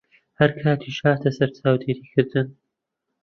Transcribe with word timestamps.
هەر 0.39 0.51
کاتیش 0.61 0.97
هاتە 1.05 1.29
سەر 1.37 1.49
چاودێریکردن 1.57 2.47